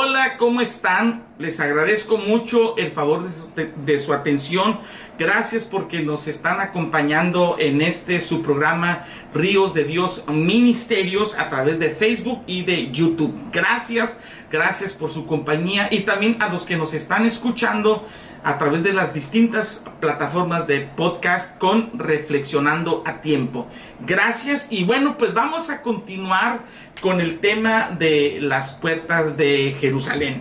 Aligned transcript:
Hola, 0.00 0.36
¿cómo 0.36 0.60
están? 0.60 1.24
Les 1.40 1.58
agradezco 1.58 2.18
mucho 2.18 2.76
el 2.76 2.92
favor 2.92 3.24
de 3.24 3.32
su, 3.32 3.84
de 3.84 3.98
su, 3.98 4.12
atención. 4.12 4.78
Gracias 5.18 5.64
porque 5.64 6.02
nos 6.02 6.28
están 6.28 6.60
acompañando 6.60 7.56
en 7.58 7.82
este 7.82 8.20
su 8.20 8.40
programa 8.40 9.06
Ríos 9.34 9.74
de 9.74 9.82
Dios 9.82 10.22
Ministerios 10.28 11.36
a 11.36 11.48
través 11.48 11.80
de 11.80 11.90
Facebook 11.90 12.42
y 12.46 12.62
de 12.62 12.92
YouTube. 12.92 13.34
Gracias, 13.52 14.16
gracias 14.52 14.92
por 14.92 15.10
su 15.10 15.26
compañía 15.26 15.88
y 15.90 16.02
también 16.02 16.40
a 16.40 16.48
los 16.48 16.64
que 16.64 16.76
nos 16.76 16.94
están 16.94 17.26
escuchando 17.26 18.06
a 18.48 18.56
través 18.56 18.82
de 18.82 18.94
las 18.94 19.12
distintas 19.12 19.84
plataformas 20.00 20.66
de 20.66 20.80
podcast 20.80 21.58
con 21.58 21.90
Reflexionando 21.98 23.02
a 23.04 23.20
Tiempo. 23.20 23.66
Gracias 24.06 24.68
y 24.72 24.84
bueno, 24.84 25.18
pues 25.18 25.34
vamos 25.34 25.68
a 25.68 25.82
continuar 25.82 26.60
con 27.02 27.20
el 27.20 27.40
tema 27.40 27.90
de 27.98 28.38
las 28.40 28.72
puertas 28.72 29.36
de 29.36 29.76
Jerusalén. 29.78 30.40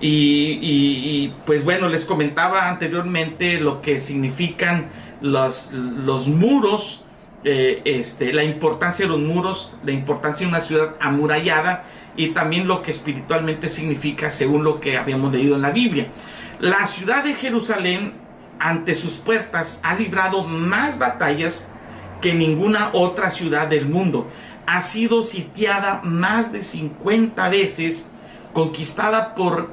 Y, 0.00 1.32
pues 1.44 1.64
bueno, 1.64 1.88
les 1.88 2.04
comentaba 2.04 2.68
anteriormente 2.68 3.60
lo 3.60 3.82
que 3.82 3.98
significan 3.98 4.90
los, 5.20 5.72
los 5.72 6.28
muros, 6.28 7.02
eh, 7.42 7.82
este, 7.84 8.32
la 8.32 8.44
importancia 8.44 9.04
de 9.04 9.10
los 9.10 9.20
muros, 9.20 9.74
la 9.84 9.90
importancia 9.90 10.46
de 10.46 10.50
una 10.50 10.60
ciudad 10.60 10.94
amurallada 11.00 11.86
y 12.16 12.28
también 12.28 12.68
lo 12.68 12.82
que 12.82 12.92
espiritualmente 12.92 13.68
significa 13.68 14.30
según 14.30 14.62
lo 14.62 14.78
que 14.80 14.96
habíamos 14.96 15.32
leído 15.32 15.56
en 15.56 15.62
la 15.62 15.70
Biblia. 15.72 16.06
La 16.62 16.86
ciudad 16.86 17.24
de 17.24 17.34
Jerusalén 17.34 18.12
ante 18.60 18.94
sus 18.94 19.14
puertas 19.14 19.80
ha 19.82 19.96
librado 19.96 20.44
más 20.44 20.96
batallas 20.96 21.68
que 22.20 22.34
ninguna 22.34 22.90
otra 22.92 23.30
ciudad 23.30 23.66
del 23.66 23.86
mundo. 23.86 24.30
Ha 24.64 24.80
sido 24.80 25.24
sitiada 25.24 26.02
más 26.04 26.52
de 26.52 26.62
50 26.62 27.48
veces, 27.48 28.08
conquistada 28.52 29.34
por 29.34 29.70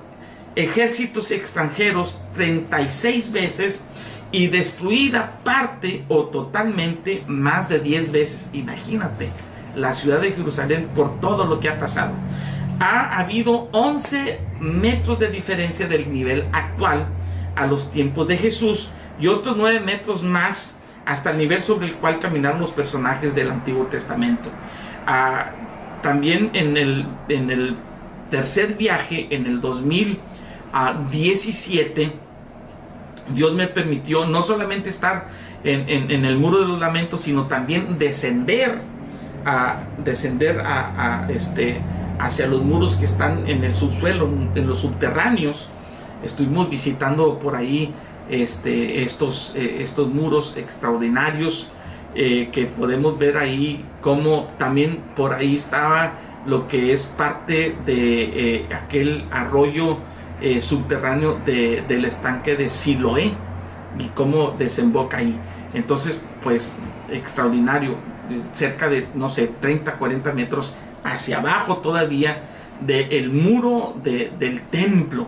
ejércitos 0.55 1.29
extranjeros 1.29 2.19
36 2.33 3.31
veces 3.33 3.85
y 4.31 4.47
destruida 4.47 5.41
parte 5.43 6.05
o 6.07 6.23
totalmente 6.23 7.23
más 7.27 7.69
de 7.69 7.81
10 7.81 8.11
veces. 8.11 8.49
Imagínate 8.51 9.29
la 9.75 9.93
ciudad 9.93 10.21
de 10.21 10.31
Jerusalén 10.31 10.89
por 10.95 11.19
todo 11.19 11.45
lo 11.45 11.59
que 11.59 11.69
ha 11.69 11.77
pasado 11.77 12.13
ha 12.79 13.19
habido 13.19 13.69
11 13.71 14.39
metros 14.59 15.19
de 15.19 15.29
diferencia 15.29 15.87
del 15.87 16.11
nivel 16.11 16.47
actual 16.51 17.05
a 17.55 17.67
los 17.67 17.91
tiempos 17.91 18.27
de 18.27 18.37
Jesús 18.37 18.89
y 19.19 19.27
otros 19.27 19.55
9 19.57 19.81
metros 19.81 20.23
más 20.23 20.75
hasta 21.05 21.29
el 21.31 21.37
nivel 21.37 21.65
sobre 21.65 21.87
el 21.87 21.95
cual 21.95 22.19
caminaron 22.19 22.61
los 22.61 22.71
personajes 22.71 23.35
del 23.35 23.51
Antiguo 23.51 23.87
Testamento. 23.87 24.49
Ah, 25.05 25.51
también 26.01 26.51
en 26.53 26.77
el, 26.77 27.05
en 27.27 27.49
el 27.49 27.75
tercer 28.29 28.75
viaje, 28.75 29.27
en 29.31 29.45
el 29.45 29.59
2017, 29.59 32.13
Dios 33.33 33.53
me 33.53 33.67
permitió 33.67 34.25
no 34.25 34.41
solamente 34.41 34.87
estar 34.89 35.27
en, 35.63 36.11
en, 36.11 36.25
el 36.25 36.37
muro 36.37 36.59
de 36.59 36.67
los 36.67 36.79
lamentos, 36.79 37.21
sino 37.21 37.47
también 37.47 37.97
descender 37.99 38.79
a 39.45 39.83
descender 40.03 40.59
a, 40.61 41.25
a 41.25 41.31
este 41.31 41.79
hacia 42.19 42.47
los 42.47 42.61
muros 42.61 42.97
que 42.97 43.05
están 43.05 43.47
en 43.47 43.63
el 43.63 43.75
subsuelo, 43.75 44.29
en 44.53 44.67
los 44.67 44.79
subterráneos. 44.79 45.69
Estuvimos 46.23 46.69
visitando 46.69 47.39
por 47.39 47.55
ahí 47.55 47.93
este, 48.29 49.01
estos, 49.03 49.53
eh, 49.55 49.77
estos 49.79 50.09
muros 50.13 50.57
extraordinarios 50.57 51.69
eh, 52.13 52.49
que 52.51 52.65
podemos 52.65 53.17
ver 53.17 53.37
ahí, 53.37 53.85
como 54.01 54.49
también 54.57 55.01
por 55.15 55.33
ahí 55.33 55.55
estaba 55.55 56.13
lo 56.45 56.67
que 56.67 56.93
es 56.93 57.05
parte 57.05 57.75
de 57.85 58.55
eh, 58.55 58.67
aquel 58.73 59.25
arroyo 59.31 59.97
subterráneo 60.61 61.37
de, 61.45 61.83
del 61.85 62.05
estanque 62.05 62.55
de 62.55 62.69
Siloé 62.69 63.33
y 63.99 64.05
cómo 64.15 64.51
desemboca 64.57 65.17
ahí. 65.17 65.37
Entonces, 65.73 66.17
pues 66.41 66.77
extraordinario, 67.11 67.97
cerca 68.53 68.87
de, 68.87 69.05
no 69.15 69.29
sé, 69.29 69.51
30, 69.59 69.97
40 69.97 70.31
metros 70.31 70.75
hacia 71.03 71.37
abajo 71.37 71.77
todavía 71.77 72.43
del 72.81 73.29
muro 73.31 73.95
de, 74.03 74.31
del 74.39 74.61
templo 74.61 75.27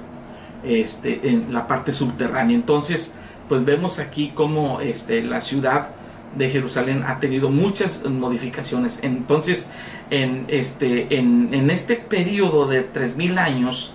este, 0.64 1.30
en 1.30 1.54
la 1.54 1.68
parte 1.68 1.94
subterránea. 1.94 2.56
Entonces, 2.56 3.14
pues 3.50 3.66
vemos 3.66 4.00
aquí 4.00 4.32
cómo 4.34 4.80
este, 4.80 5.24
la 5.24 5.42
ciudad 5.42 5.90
de 6.36 6.50
Jerusalén 6.50 7.04
ha 7.06 7.20
tenido 7.20 7.50
muchas 7.50 8.04
modificaciones. 8.06 9.00
Entonces, 9.04 9.70
en 10.10 10.46
este, 10.48 11.18
en, 11.18 11.70
este 11.70 11.96
periodo 11.96 12.68
de 12.68 12.84
3000 12.84 13.38
años, 13.38 13.94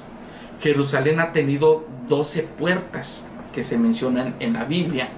Jerusalén 0.61 1.21
ha 1.21 1.33
tenido 1.33 1.87
12 2.09 2.43
puertas 2.43 3.27
que 3.53 3.63
se 3.63 3.79
mencionan 3.79 4.35
en 4.41 4.53
la 4.53 4.65
Biblia. 4.65 5.09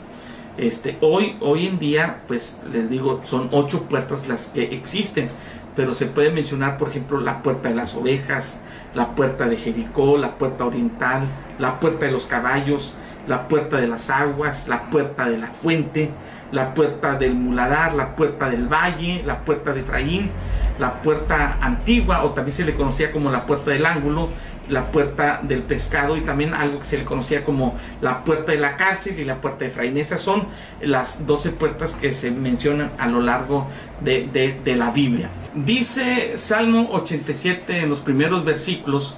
Este, 0.57 0.97
hoy, 1.01 1.37
hoy 1.41 1.67
en 1.67 1.79
día, 1.79 2.23
pues 2.27 2.61
les 2.73 2.91
digo, 2.91 3.21
son 3.25 3.49
ocho 3.53 3.85
puertas 3.85 4.29
las 4.29 4.49
que 4.49 4.65
existen 4.65 5.31
pero 5.75 5.95
se 5.95 6.07
puede 6.07 6.31
mencionar, 6.31 6.79
por 6.79 6.89
ejemplo, 6.89 7.21
la 7.21 7.43
puerta 7.43 7.69
de 7.69 7.75
las 7.75 7.95
ovejas, 7.95 8.63
la 8.95 9.15
puerta 9.15 9.49
de 9.49 9.57
Jericó, 9.57 10.19
la 10.19 10.39
puerta 10.39 10.65
oriental, 10.65 11.23
la 11.59 11.79
puerta 11.81 12.07
de 12.07 12.13
los 12.13 12.27
caballos, 12.27 12.97
la 13.27 13.47
puerta 13.47 13.77
de 13.77 13.87
las 13.87 14.11
aguas, 14.11 14.69
la 14.69 14.91
puerta 14.91 15.29
de 15.29 15.39
la 15.39 15.49
fuente, 15.49 16.11
la 16.51 16.73
puerta 16.73 17.17
del 17.17 17.35
muladar, 17.35 17.95
la 17.95 18.17
puerta 18.17 18.49
del 18.49 18.73
valle, 18.73 19.23
la 19.25 19.45
puerta 19.45 19.75
de 19.75 19.81
Efraín, 19.81 20.31
la 20.79 21.03
puerta 21.03 21.59
antigua, 21.61 22.25
o 22.25 22.31
también 22.31 22.57
se 22.57 22.65
le 22.65 22.75
conocía 22.75 23.13
como 23.13 23.31
la 23.31 23.45
puerta 23.47 23.71
del 23.71 23.85
ángulo, 23.85 24.31
la 24.69 24.91
puerta 24.93 25.41
del 25.43 25.63
pescado 25.63 26.17
y 26.17 26.23
también 26.23 26.55
algo 26.55 26.81
que 26.81 26.85
se 26.85 26.99
le 26.99 27.05
conocía 27.05 27.45
como 27.45 27.75
la 28.01 28.25
puerta 28.25 28.53
de 28.53 28.59
la 28.59 28.77
cárcel 28.77 29.19
y 29.19 29.25
la 29.25 29.41
puerta 29.41 29.61
de 29.61 29.67
Efraín. 29.67 29.97
Esas 29.97 30.21
son 30.21 30.49
las 30.81 31.27
12 31.27 31.53
puertas 31.53 31.95
que 31.95 32.13
se 32.13 32.31
mencionan 32.31 32.93
a 32.99 33.07
lo 33.07 33.21
largo 33.21 33.67
de, 34.01 34.27
de, 34.65 34.77
la 34.77 34.91
Biblia. 34.91 35.31
Dice 35.55 36.37
Salmo 36.37 36.89
87 36.93 37.81
en 37.81 37.91
los 37.91 38.01
primeros 38.01 38.45
versículos, 38.45 39.17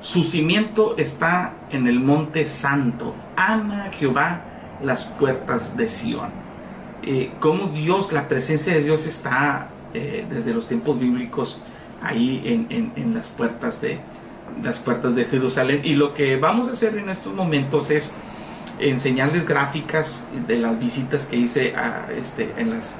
su 0.00 0.24
cimiento 0.24 0.96
está 0.98 1.54
en 1.70 1.86
el 1.86 2.00
monte 2.00 2.46
santo. 2.46 3.14
Ama 3.36 3.90
Jehová 3.92 4.42
las 4.82 5.04
puertas 5.04 5.76
de 5.76 5.88
Sión. 5.88 6.30
Eh, 7.02 7.32
como 7.40 7.68
Dios, 7.68 8.12
la 8.12 8.28
presencia 8.28 8.74
de 8.74 8.84
Dios 8.84 9.06
está 9.06 9.70
eh, 9.94 10.24
desde 10.28 10.54
los 10.54 10.68
tiempos 10.68 10.98
bíblicos 10.98 11.58
ahí 12.02 12.42
en, 12.44 12.66
en, 12.70 12.92
en 12.96 13.14
las 13.14 13.28
puertas 13.28 13.80
de, 13.80 14.00
las 14.62 14.78
puertas 14.78 15.14
de 15.14 15.24
Jerusalén. 15.24 15.82
Y 15.84 15.94
lo 15.94 16.14
que 16.14 16.36
vamos 16.36 16.68
a 16.68 16.72
hacer 16.72 16.96
en 16.96 17.08
estos 17.08 17.32
momentos 17.34 17.90
es 17.90 18.14
enseñarles 18.78 19.46
gráficas 19.46 20.26
de 20.46 20.58
las 20.58 20.78
visitas 20.78 21.26
que 21.26 21.36
hice 21.36 21.74
a, 21.76 22.08
este, 22.16 22.52
en 22.56 22.70
las 22.70 22.96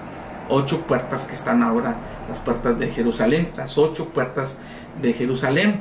ocho 0.48 0.82
puertas 0.82 1.24
que 1.24 1.34
están 1.34 1.62
ahora, 1.62 1.96
las 2.28 2.40
puertas 2.40 2.78
de 2.78 2.88
Jerusalén, 2.90 3.52
las 3.56 3.78
ocho 3.78 4.08
puertas 4.08 4.58
de 5.00 5.12
Jerusalén. 5.12 5.80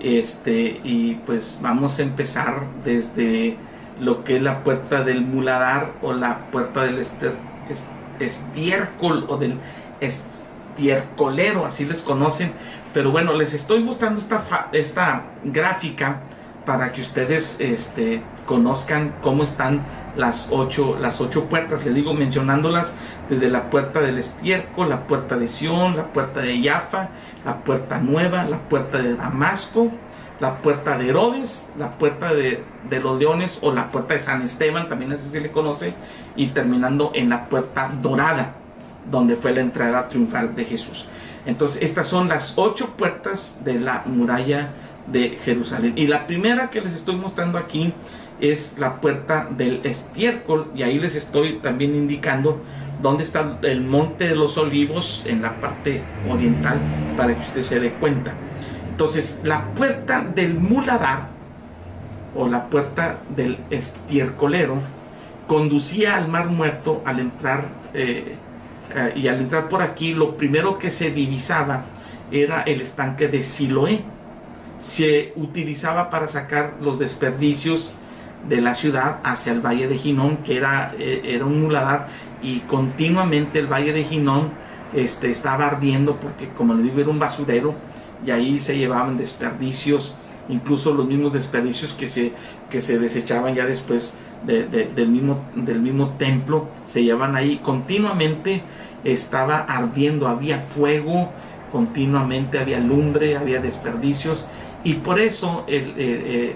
Este, 0.00 0.80
y 0.82 1.14
pues 1.26 1.58
vamos 1.62 1.98
a 1.98 2.02
empezar 2.02 2.66
desde 2.84 3.56
lo 4.00 4.24
que 4.24 4.36
es 4.36 4.42
la 4.42 4.64
puerta 4.64 5.04
del 5.04 5.22
muladar 5.22 5.92
o 6.02 6.12
la 6.12 6.50
puerta 6.50 6.82
del 6.84 6.98
ester, 6.98 7.32
estiércol 8.18 9.26
o 9.28 9.36
del 9.36 9.58
estiercolero, 10.00 11.66
así 11.66 11.84
les 11.84 12.02
conocen, 12.02 12.52
pero 12.92 13.10
bueno, 13.10 13.34
les 13.34 13.54
estoy 13.54 13.82
mostrando 13.82 14.18
esta, 14.18 14.68
esta 14.72 15.22
gráfica 15.44 16.20
para 16.64 16.92
que 16.92 17.00
ustedes 17.00 17.56
este, 17.58 18.22
conozcan 18.46 19.14
cómo 19.22 19.42
están 19.42 19.84
las 20.16 20.48
ocho, 20.50 20.96
las 21.00 21.20
ocho 21.20 21.46
puertas. 21.46 21.84
Les 21.84 21.94
digo 21.94 22.14
mencionándolas 22.14 22.92
desde 23.28 23.48
la 23.48 23.70
puerta 23.70 24.00
del 24.00 24.18
estiércol, 24.18 24.88
la 24.88 25.06
puerta 25.06 25.36
de 25.36 25.48
Sión, 25.48 25.96
la 25.96 26.12
puerta 26.12 26.40
de 26.40 26.62
Jaffa, 26.62 27.08
la 27.44 27.64
puerta 27.64 27.98
nueva, 27.98 28.44
la 28.44 28.58
puerta 28.58 28.98
de 28.98 29.16
Damasco, 29.16 29.90
la 30.38 30.58
puerta 30.58 30.98
de 30.98 31.08
Herodes, 31.08 31.70
la 31.78 31.98
puerta 31.98 32.34
de, 32.34 32.62
de, 32.88 33.00
los 33.00 33.18
leones 33.18 33.58
o 33.62 33.72
la 33.72 33.90
puerta 33.90 34.14
de 34.14 34.20
San 34.20 34.42
Esteban, 34.42 34.88
también 34.88 35.12
así 35.12 35.30
se 35.30 35.40
le 35.40 35.50
conoce, 35.50 35.94
y 36.36 36.48
terminando 36.48 37.12
en 37.14 37.28
la 37.28 37.48
puerta 37.48 37.90
dorada, 38.00 38.54
donde 39.10 39.36
fue 39.36 39.52
la 39.52 39.60
entrada 39.60 40.08
triunfal 40.08 40.54
de 40.54 40.64
Jesús. 40.64 41.08
Entonces, 41.46 41.82
estas 41.82 42.06
son 42.06 42.28
las 42.28 42.54
ocho 42.56 42.90
puertas 42.96 43.58
de 43.64 43.78
la 43.78 44.02
muralla 44.06 44.70
de 45.06 45.38
Jerusalén. 45.44 45.94
Y 45.96 46.06
la 46.06 46.26
primera 46.26 46.70
que 46.70 46.80
les 46.80 46.94
estoy 46.94 47.16
mostrando 47.16 47.58
aquí 47.58 47.92
es 48.40 48.76
la 48.78 49.00
puerta 49.00 49.48
del 49.50 49.80
estiércol, 49.84 50.70
y 50.74 50.82
ahí 50.82 50.98
les 50.98 51.14
estoy 51.14 51.58
también 51.58 51.94
indicando 51.94 52.60
dónde 53.00 53.24
está 53.24 53.58
el 53.62 53.80
monte 53.82 54.28
de 54.28 54.36
los 54.36 54.58
olivos 54.58 55.24
en 55.26 55.42
la 55.42 55.60
parte 55.60 56.02
oriental, 56.28 56.78
para 57.16 57.34
que 57.34 57.40
usted 57.40 57.62
se 57.62 57.80
dé 57.80 57.90
cuenta. 57.92 58.32
Entonces, 58.90 59.40
la 59.42 59.64
puerta 59.74 60.20
del 60.22 60.54
muladar 60.54 61.28
o 62.34 62.48
la 62.48 62.68
puerta 62.68 63.18
del 63.34 63.58
estiércolero 63.70 64.80
conducía 65.46 66.16
al 66.16 66.28
mar 66.28 66.46
muerto 66.46 67.02
al 67.04 67.18
entrar 67.18 67.68
eh, 67.94 68.36
eh, 68.94 69.12
y 69.16 69.28
al 69.28 69.40
entrar 69.40 69.68
por 69.68 69.82
aquí 69.82 70.14
lo 70.14 70.36
primero 70.36 70.78
que 70.78 70.90
se 70.90 71.10
divisaba 71.10 71.84
era 72.30 72.62
el 72.62 72.80
estanque 72.80 73.28
de 73.28 73.42
Siloé. 73.42 74.00
Se 74.80 75.32
utilizaba 75.36 76.10
para 76.10 76.26
sacar 76.26 76.74
los 76.80 76.98
desperdicios 76.98 77.94
de 78.48 78.60
la 78.60 78.74
ciudad 78.74 79.20
hacia 79.22 79.52
el 79.52 79.60
valle 79.60 79.86
de 79.86 79.96
Ginón 79.96 80.38
que 80.38 80.56
era, 80.56 80.92
eh, 80.98 81.22
era 81.24 81.44
un 81.44 81.62
muladar 81.62 82.08
y 82.42 82.60
continuamente 82.60 83.60
el 83.60 83.68
valle 83.68 83.92
de 83.92 84.02
Ginón 84.02 84.50
este, 84.94 85.30
estaba 85.30 85.68
ardiendo 85.68 86.18
porque 86.18 86.48
como 86.48 86.74
le 86.74 86.82
digo 86.82 87.00
era 87.00 87.10
un 87.10 87.20
basurero 87.20 87.74
y 88.26 88.30
ahí 88.30 88.60
se 88.60 88.76
llevaban 88.76 89.16
desperdicios, 89.16 90.16
incluso 90.48 90.92
los 90.92 91.06
mismos 91.06 91.32
desperdicios 91.32 91.92
que 91.92 92.06
se, 92.06 92.32
que 92.70 92.80
se 92.80 92.98
desechaban 92.98 93.54
ya 93.54 93.66
después 93.66 94.14
del, 94.46 95.08
mismo, 95.08 95.40
del 95.54 95.80
mismo 95.80 96.10
templo, 96.18 96.68
se 96.84 97.02
llevaban 97.02 97.36
ahí 97.36 97.58
continuamente, 97.62 98.62
estaba 99.04 99.58
ardiendo, 99.58 100.28
había 100.28 100.58
fuego, 100.58 101.30
continuamente 101.70 102.58
había 102.58 102.78
lumbre, 102.78 103.36
había 103.36 103.60
desperdicios, 103.60 104.46
y 104.84 104.94
por 104.94 105.20
eso 105.20 105.64
el, 105.68 105.98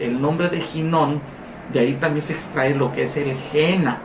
el 0.00 0.21
nombre 0.21 0.49
de 0.49 0.61
Ginón, 0.61 1.21
de 1.73 1.81
ahí 1.81 1.94
también 1.94 2.23
se 2.23 2.33
extrae 2.33 2.75
lo 2.75 2.93
que 2.93 3.05
es 3.05 3.17
el 3.17 3.35
Gena. 3.53 3.99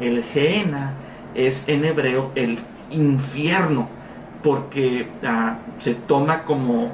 El 0.00 0.22
Gena 0.22 0.94
es 1.34 1.68
en 1.68 1.84
hebreo 1.84 2.30
el 2.34 2.58
infierno, 2.90 3.88
porque 4.42 5.08
ah, 5.24 5.58
se 5.78 5.94
toma 5.94 6.42
como 6.44 6.90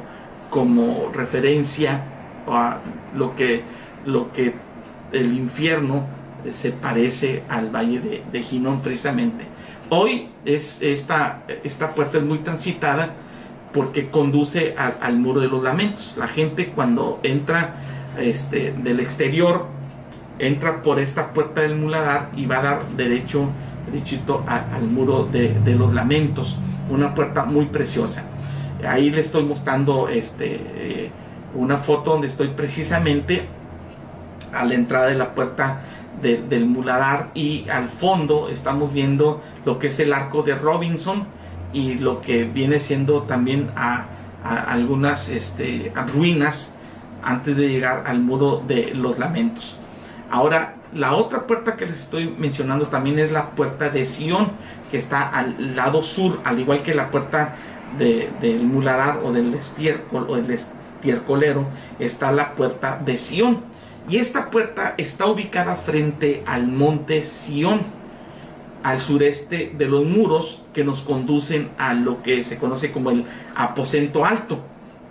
como 0.53 1.11
referencia 1.15 2.05
a 2.47 2.77
lo 3.15 3.35
que, 3.35 3.62
lo 4.05 4.33
que 4.33 4.55
el 5.11 5.35
infierno 5.35 6.05
se 6.50 6.73
parece 6.73 7.43
al 7.49 7.71
valle 7.71 8.00
de, 8.00 8.23
de 8.31 8.43
Ginón 8.43 8.81
precisamente. 8.81 9.47
Hoy 9.91 10.31
es 10.44 10.81
esta, 10.83 11.43
esta 11.65 11.94
puerta 11.94 12.19
es 12.19 12.25
muy 12.25 12.39
transitada 12.39 13.15
porque 13.73 14.11
conduce 14.11 14.75
al 14.77 15.19
muro 15.19 15.41
de 15.41 15.49
los 15.49 15.62
lamentos. 15.62 16.15
La 16.17 16.29
gente 16.29 16.69
cuando 16.69 17.21
entra 17.23 17.75
este, 18.19 18.73
del 18.73 19.00
exterior 19.00 19.67
entra 20.39 20.83
por 20.83 20.99
esta 20.99 21.33
puerta 21.33 21.61
del 21.61 21.77
muladar 21.77 22.31
y 22.37 22.47
va 22.47 22.59
a 22.59 22.62
dar 22.62 22.89
derecho 22.97 23.50
derechito 23.87 24.44
al 24.47 24.85
muro 24.85 25.29
de, 25.31 25.75
los 25.77 25.93
lamentos. 25.93 26.59
Una 26.91 27.15
puerta 27.15 27.44
muy 27.44 27.67
preciosa. 27.67 28.25
Ahí 28.87 29.11
le 29.11 29.21
estoy 29.21 29.44
mostrando 29.44 30.09
este, 30.09 30.55
eh, 30.55 31.11
una 31.55 31.79
foto 31.79 32.12
donde 32.12 32.27
estoy 32.27 32.49
precisamente 32.49 33.47
a 34.53 34.65
la 34.65 34.75
entrada 34.75 35.06
de 35.06 35.15
la 35.15 35.35
puerta 35.35 35.81
del 36.23 36.67
muladar 36.67 37.31
y 37.35 37.69
al 37.69 37.89
fondo 37.89 38.49
estamos 38.49 38.93
viendo 38.93 39.43
lo 39.65 39.79
que 39.79 39.89
es 39.89 39.99
el 40.01 40.13
arco 40.13 40.43
de 40.43 40.55
Robinson 40.55 41.27
y 41.73 41.95
lo 41.95 42.21
que 42.21 42.45
viene 42.45 42.79
siendo 42.79 43.23
también 43.23 43.71
a, 43.77 44.07
algunas 44.45 45.29
este, 45.29 45.93
ruinas 46.13 46.75
antes 47.23 47.57
de 47.57 47.69
llegar 47.69 48.05
al 48.07 48.21
muro 48.21 48.63
de 48.67 48.93
los 48.95 49.19
lamentos. 49.19 49.79
Ahora, 50.31 50.75
la 50.95 51.15
otra 51.15 51.47
puerta 51.47 51.77
que 51.77 51.87
les 51.87 52.01
estoy 52.01 52.35
mencionando 52.39 52.89
también 52.89 53.19
es 53.19 53.31
la 53.31 53.51
puerta 53.51 53.91
de 53.91 54.05
Sion, 54.05 54.51
que 54.91 54.97
está 54.97 55.29
al 55.29 55.77
lado 55.77 56.03
sur, 56.03 56.41
al 56.45 56.59
igual 56.59 56.83
que 56.83 56.95
la 56.95 57.11
puerta 57.11 57.55
del 57.99 58.65
muladar 58.65 59.21
o 59.23 59.33
del 59.33 59.55
estiércol 59.55 60.27
o 60.29 60.37
del 60.37 60.51
estiercolero 60.51 61.67
está 61.99 62.33
la 62.33 62.55
puerta 62.55 63.01
de 63.05 63.17
Sión. 63.17 63.61
Y 64.09 64.17
esta 64.17 64.51
puerta 64.51 64.95
está 64.99 65.27
ubicada 65.27 65.77
frente 65.77 66.43
al 66.47 66.67
monte 66.67 67.23
Sión, 67.23 67.83
al 68.83 69.01
sureste 69.01 69.73
de 69.77 69.89
los 69.89 70.05
muros 70.05 70.65
que 70.73 70.85
nos 70.85 71.03
conducen 71.03 71.71
a 71.79 71.95
lo 71.95 72.23
que 72.23 72.43
se 72.43 72.59
conoce 72.59 72.91
como 72.91 73.11
el 73.11 73.25
aposento 73.55 74.25
alto, 74.25 74.61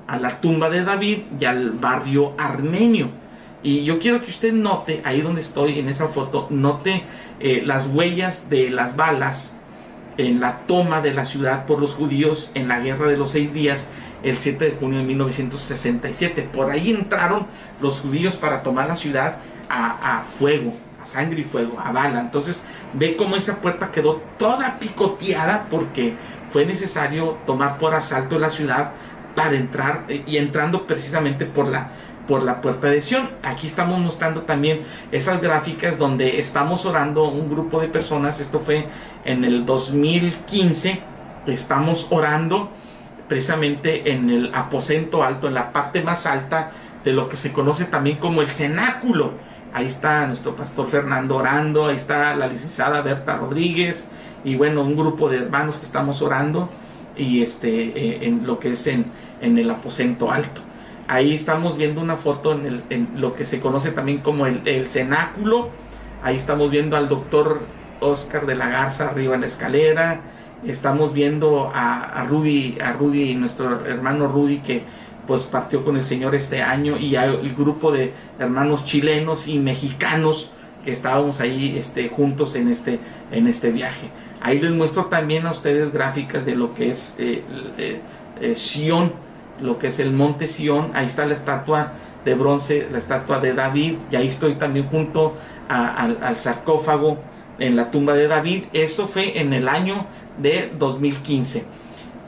a 0.07 0.17
la 0.19 0.41
tumba 0.41 0.69
de 0.69 0.83
David 0.83 1.19
y 1.39 1.45
al 1.45 1.71
barrio 1.71 2.33
armenio. 2.37 3.09
Y 3.63 3.83
yo 3.83 3.99
quiero 3.99 4.21
que 4.21 4.29
usted 4.29 4.53
note, 4.53 5.01
ahí 5.05 5.21
donde 5.21 5.41
estoy 5.41 5.79
en 5.79 5.87
esa 5.87 6.07
foto, 6.07 6.47
note 6.49 7.03
eh, 7.39 7.61
las 7.63 7.87
huellas 7.87 8.49
de 8.49 8.69
las 8.69 8.95
balas 8.95 9.55
en 10.17 10.41
la 10.41 10.65
toma 10.65 11.01
de 11.01 11.13
la 11.13 11.25
ciudad 11.25 11.65
por 11.65 11.79
los 11.79 11.93
judíos 11.93 12.51
en 12.55 12.67
la 12.67 12.79
guerra 12.79 13.07
de 13.07 13.17
los 13.17 13.31
seis 13.31 13.53
días 13.53 13.87
el 14.23 14.37
7 14.37 14.65
de 14.65 14.71
junio 14.71 14.99
de 14.99 15.05
1967. 15.05 16.49
Por 16.53 16.69
ahí 16.69 16.91
entraron 16.91 17.47
los 17.79 18.01
judíos 18.01 18.35
para 18.35 18.63
tomar 18.63 18.87
la 18.87 18.95
ciudad 18.95 19.37
a, 19.69 20.23
fuego, 20.29 20.73
a 21.01 21.05
sangre 21.05 21.41
y 21.41 21.43
fuego, 21.43 21.79
a 21.79 21.91
bala. 21.91 22.19
Entonces 22.19 22.63
ve 22.93 23.15
cómo 23.15 23.35
esa 23.35 23.57
puerta 23.57 23.91
quedó 23.91 24.21
toda 24.37 24.79
picoteada 24.79 25.67
porque 25.69 26.15
fue 26.49 26.65
necesario 26.65 27.37
tomar 27.45 27.77
por 27.77 27.95
asalto 27.95 28.37
la 28.37 28.49
ciudad 28.49 28.91
para 29.35 29.55
entrar 29.55 30.03
eh, 30.09 30.23
y 30.27 30.37
entrando 30.37 30.85
precisamente 30.85 31.45
por 31.45 31.67
la 31.67 31.91
por 32.27 32.43
la 32.43 32.61
puerta 32.61 32.87
de 32.87 33.01
Sion. 33.01 33.29
Aquí 33.43 33.67
estamos 33.67 33.99
mostrando 33.99 34.43
también 34.43 34.83
esas 35.11 35.41
gráficas 35.41 35.97
donde 35.97 36.39
estamos 36.39 36.85
orando 36.85 37.27
un 37.27 37.49
grupo 37.49 37.81
de 37.81 37.87
personas. 37.87 38.39
Esto 38.39 38.59
fue 38.59 38.87
en 39.25 39.43
el 39.43 39.65
2015. 39.65 41.01
Estamos 41.47 42.07
orando 42.11 42.69
precisamente 43.31 44.11
en 44.11 44.29
el 44.29 44.51
aposento 44.53 45.23
alto, 45.23 45.47
en 45.47 45.53
la 45.53 45.71
parte 45.71 46.01
más 46.01 46.25
alta 46.25 46.71
de 47.05 47.13
lo 47.13 47.29
que 47.29 47.37
se 47.37 47.53
conoce 47.53 47.85
también 47.85 48.17
como 48.17 48.41
el 48.41 48.51
cenáculo. 48.51 49.35
Ahí 49.71 49.87
está 49.87 50.27
nuestro 50.27 50.53
pastor 50.53 50.89
Fernando 50.89 51.37
orando, 51.37 51.85
ahí 51.85 51.95
está 51.95 52.35
la 52.35 52.47
licenciada 52.47 53.01
Berta 53.01 53.37
Rodríguez 53.37 54.09
y 54.43 54.55
bueno, 54.55 54.81
un 54.81 54.97
grupo 54.97 55.29
de 55.29 55.37
hermanos 55.37 55.77
que 55.77 55.85
estamos 55.85 56.21
orando 56.21 56.69
y 57.15 57.41
este 57.41 57.69
eh, 57.69 58.27
en 58.27 58.45
lo 58.45 58.59
que 58.59 58.71
es 58.71 58.85
en, 58.87 59.05
en 59.39 59.57
el 59.57 59.71
aposento 59.71 60.29
alto. 60.29 60.59
Ahí 61.07 61.33
estamos 61.33 61.77
viendo 61.77 62.01
una 62.01 62.17
foto 62.17 62.51
en, 62.51 63.11
lo 63.15 63.33
que 63.33 63.45
se 63.45 63.61
conoce 63.61 63.93
también 63.93 64.17
como 64.17 64.45
el, 64.45 64.89
cenáculo. 64.89 65.69
Ahí 66.21 66.35
estamos 66.35 66.69
viendo 66.69 66.97
al 66.97 67.07
doctor 67.07 67.61
Oscar 68.01 68.45
de 68.45 68.55
la 68.55 68.67
Garza 68.67 69.07
arriba 69.07 69.35
en 69.35 69.41
la 69.41 69.47
escalera. 69.47 70.19
Estamos 70.65 71.13
viendo 71.13 71.71
a, 71.73 72.25
Rudy, 72.29 72.77
a 72.79 72.93
Rudy, 72.93 73.35
nuestro 73.35 73.85
hermano 73.85 74.27
Rudy, 74.27 74.59
que 74.59 74.83
pues 75.27 75.43
partió 75.43 75.83
con 75.83 75.95
el 75.95 76.03
Señor 76.03 76.35
este 76.35 76.61
año, 76.61 76.97
y 76.97 77.15
el 77.15 77.55
grupo 77.55 77.91
de 77.91 78.13
hermanos 78.39 78.85
chilenos 78.85 79.47
y 79.47 79.59
mexicanos 79.59 80.51
que 80.83 80.91
estábamos 80.91 81.41
ahí 81.41 81.77
este, 81.77 82.09
juntos 82.09 82.55
en 82.55 82.67
este, 82.67 82.99
en 83.31 83.47
este 83.47 83.71
viaje. 83.71 84.09
Ahí 84.41 84.59
les 84.59 84.71
muestro 84.71 85.05
también 85.05 85.45
a 85.45 85.51
ustedes 85.51 85.91
gráficas 85.93 86.45
de 86.45 86.55
lo 86.55 86.73
que 86.73 86.89
es 86.89 87.15
eh, 87.19 87.43
eh, 87.77 88.01
eh 88.39 88.55
Sion 88.55 89.13
lo 89.61 89.77
que 89.77 89.87
es 89.87 89.99
el 89.99 90.11
monte 90.11 90.47
Sión, 90.47 90.91
ahí 90.93 91.05
está 91.05 91.25
la 91.25 91.33
estatua 91.33 91.93
de 92.25 92.35
bronce, 92.35 92.87
la 92.91 92.97
estatua 92.97 93.39
de 93.39 93.53
David, 93.53 93.95
y 94.11 94.15
ahí 94.15 94.27
estoy 94.27 94.55
también 94.55 94.87
junto 94.87 95.35
al, 95.69 96.37
sarcófago 96.37 97.19
en 97.59 97.75
la 97.75 97.91
tumba 97.91 98.13
de 98.13 98.27
David. 98.27 98.65
Eso 98.73 99.07
fue 99.07 99.39
en 99.39 99.53
el 99.53 99.67
año 99.69 100.07
de 100.37 100.71
2015. 100.77 101.65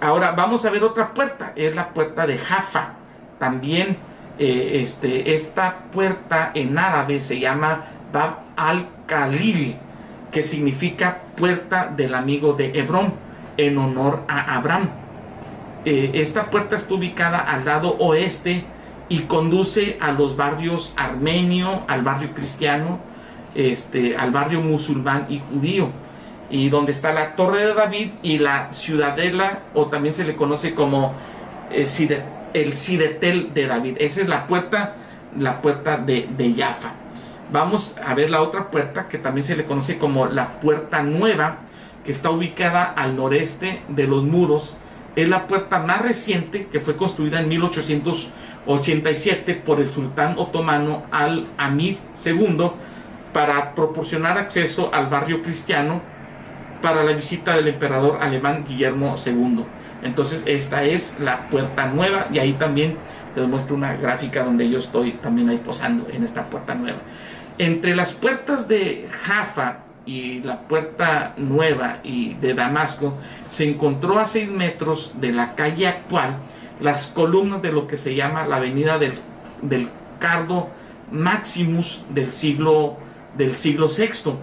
Ahora 0.02 0.32
vamos 0.32 0.66
a 0.66 0.70
ver 0.70 0.84
otra 0.84 1.14
puerta, 1.14 1.54
es 1.56 1.74
la 1.76 1.90
puerta 1.90 2.28
de 2.28 2.38
Jaffa. 2.38 2.96
También 3.40 3.98
eh, 4.38 4.80
este, 4.82 5.34
esta 5.34 5.86
puerta 5.92 6.52
en 6.54 6.78
árabe 6.78 7.22
se 7.22 7.40
llama 7.40 7.86
Bab 8.12 8.40
al-Khalil, 8.56 9.78
que 10.32 10.44
significa 10.44 11.20
puerta 11.38 11.92
del 11.96 12.16
amigo 12.16 12.54
de 12.54 12.78
Hebrón, 12.78 13.14
en 13.58 13.78
honor 13.78 14.24
a 14.28 14.56
Abraham. 14.56 14.90
Eh, 15.86 16.12
esta 16.16 16.50
puerta 16.50 16.76
está 16.76 16.94
ubicada 16.94 17.40
al 17.40 17.66
lado 17.66 17.96
oeste 18.00 18.66
y 19.10 19.20
conduce 19.22 19.98
a 20.00 20.12
los 20.12 20.36
barrios 20.36 20.94
armenio, 20.98 21.84
al 21.88 22.02
barrio 22.02 22.34
cristiano, 22.34 23.00
este, 23.54 24.16
al 24.16 24.32
barrio 24.32 24.62
musulmán 24.62 25.28
y 25.30 25.40
judío. 25.40 25.90
Y 26.54 26.70
donde 26.70 26.92
está 26.92 27.12
la 27.14 27.36
Torre 27.36 27.66
de 27.66 27.74
David 27.74 28.10
y 28.22 28.38
la 28.38 28.72
Ciudadela, 28.72 29.64
o 29.74 29.88
también 29.88 30.14
se 30.14 30.24
le 30.24 30.36
conoce 30.36 30.76
como 30.76 31.16
eh, 31.72 31.88
el 32.54 32.76
Sidetel 32.76 33.56
de 33.56 33.66
David. 33.66 33.96
Esa 34.00 34.22
es 34.22 34.28
la 34.28 34.46
puerta, 34.46 34.94
la 35.36 35.64
puerta 35.64 35.98
de, 35.98 36.30
de 36.38 36.54
Jaffa. 36.54 36.92
Vamos 37.52 37.96
a 38.06 38.14
ver 38.14 38.30
la 38.30 38.44
otra 38.44 38.70
puerta 38.70 39.08
que 39.10 39.18
también 39.18 39.44
se 39.44 39.56
le 39.56 39.66
conoce 39.66 39.98
como 39.98 40.28
la 40.28 40.60
puerta 40.60 41.02
nueva, 41.02 41.62
que 42.06 42.12
está 42.12 42.30
ubicada 42.30 42.84
al 42.84 43.16
noreste 43.16 43.82
de 43.88 44.06
los 44.06 44.24
muros. 44.24 44.78
Es 45.16 45.30
la 45.30 45.48
puerta 45.48 45.80
más 45.80 46.04
reciente 46.04 46.68
que 46.68 46.80
fue 46.80 46.98
construida 46.98 47.40
en 47.40 47.50
1887 47.50 49.56
por 49.56 49.80
el 49.80 49.92
sultán 49.92 50.36
otomano 50.38 51.06
Al-Hamid 51.10 51.96
II 52.24 52.70
para 53.34 53.74
proporcionar 53.74 54.38
acceso 54.38 54.94
al 54.94 55.08
barrio 55.08 55.42
cristiano 55.42 56.13
para 56.84 57.02
la 57.06 57.14
visita 57.14 57.56
del 57.56 57.70
emperador 57.70 58.20
alemán 58.22 58.66
Guillermo 58.68 59.16
II. 59.26 59.64
Entonces 60.04 60.44
esta 60.46 60.84
es 60.84 61.18
la 61.22 61.48
puerta 61.48 61.86
nueva 61.86 62.28
y 62.30 62.40
ahí 62.40 62.52
también 62.54 62.98
les 63.38 63.48
muestro 63.48 63.78
una 63.78 63.96
gráfica 63.96 64.44
donde 64.44 64.70
yo 64.70 64.80
estoy 64.80 65.14
también 65.14 65.48
ahí 65.48 65.62
posando 65.64 66.10
en 66.12 66.24
esta 66.24 66.50
puerta 66.50 66.76
nueva. 66.76 66.98
Entre 67.58 67.96
las 67.96 68.12
puertas 68.12 68.68
de 68.68 69.08
Jaffa 69.10 69.78
y 70.06 70.42
la 70.42 70.60
puerta 70.64 71.34
nueva 71.38 72.00
y 72.04 72.34
de 72.34 72.54
Damasco 72.54 73.18
se 73.48 73.70
encontró 73.70 74.20
a 74.20 74.26
6 74.26 74.50
metros 74.52 75.14
de 75.22 75.32
la 75.32 75.56
calle 75.56 75.88
actual 75.88 76.36
las 76.82 77.08
columnas 77.08 77.62
de 77.62 77.72
lo 77.72 77.88
que 77.88 77.96
se 77.96 78.14
llama 78.14 78.46
la 78.46 78.58
avenida 78.58 78.98
del, 78.98 79.14
del 79.62 79.88
Cardo 80.20 80.68
Maximus 81.12 82.04
del 82.10 82.34
siglo, 82.34 82.98
del 83.38 83.56
siglo 83.56 83.88
VI. 83.88 84.34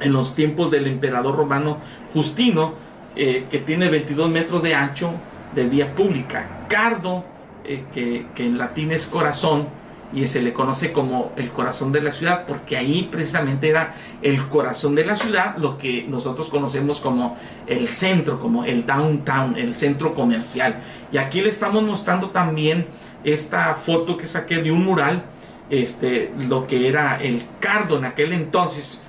En 0.00 0.12
los 0.12 0.34
tiempos 0.34 0.70
del 0.70 0.86
emperador 0.86 1.36
romano 1.36 1.78
Justino, 2.12 2.74
eh, 3.16 3.46
que 3.50 3.58
tiene 3.58 3.88
22 3.88 4.30
metros 4.30 4.62
de 4.62 4.74
ancho 4.74 5.10
de 5.54 5.68
vía 5.68 5.94
pública. 5.94 6.66
Cardo, 6.68 7.24
eh, 7.64 7.84
que, 7.92 8.26
que 8.34 8.46
en 8.46 8.58
latín 8.58 8.90
es 8.90 9.06
corazón, 9.06 9.68
y 10.14 10.26
se 10.26 10.42
le 10.42 10.52
conoce 10.52 10.92
como 10.92 11.32
el 11.36 11.50
corazón 11.50 11.92
de 11.92 12.02
la 12.02 12.12
ciudad, 12.12 12.44
porque 12.46 12.76
ahí 12.76 13.08
precisamente 13.10 13.68
era 13.68 13.94
el 14.20 14.48
corazón 14.48 14.94
de 14.94 15.04
la 15.04 15.16
ciudad, 15.16 15.56
lo 15.56 15.78
que 15.78 16.04
nosotros 16.08 16.48
conocemos 16.48 17.00
como 17.00 17.36
el 17.66 17.88
centro, 17.88 18.38
como 18.38 18.64
el 18.64 18.84
downtown, 18.84 19.56
el 19.56 19.76
centro 19.76 20.14
comercial. 20.14 20.80
Y 21.10 21.16
aquí 21.16 21.40
le 21.40 21.48
estamos 21.48 21.82
mostrando 21.82 22.30
también 22.30 22.86
esta 23.24 23.74
foto 23.74 24.16
que 24.16 24.26
saqué 24.26 24.58
de 24.58 24.70
un 24.70 24.84
mural, 24.84 25.24
este, 25.72 26.30
lo 26.38 26.66
que 26.66 26.86
era 26.86 27.16
el 27.16 27.44
cardo 27.58 27.96
en 27.96 28.04
aquel 28.04 28.34
entonces. 28.34 29.00